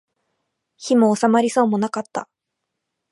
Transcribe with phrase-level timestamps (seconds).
[0.77, 2.27] 火も納まりそうもなかった